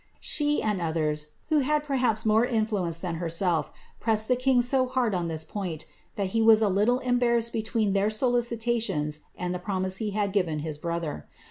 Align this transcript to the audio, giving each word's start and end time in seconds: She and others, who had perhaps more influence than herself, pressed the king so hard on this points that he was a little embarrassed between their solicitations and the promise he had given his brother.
She 0.19 0.63
and 0.63 0.81
others, 0.81 1.27
who 1.49 1.59
had 1.59 1.83
perhaps 1.83 2.25
more 2.25 2.43
influence 2.43 3.01
than 3.01 3.17
herself, 3.21 3.71
pressed 3.99 4.27
the 4.29 4.35
king 4.35 4.63
so 4.63 4.87
hard 4.87 5.13
on 5.13 5.27
this 5.27 5.43
points 5.45 5.85
that 6.15 6.31
he 6.33 6.41
was 6.41 6.63
a 6.63 6.69
little 6.69 6.97
embarrassed 7.01 7.53
between 7.53 7.93
their 7.93 8.09
solicitations 8.09 9.19
and 9.37 9.53
the 9.53 9.59
promise 9.59 9.97
he 9.97 10.09
had 10.09 10.33
given 10.33 10.57
his 10.65 10.79
brother. 10.79 11.27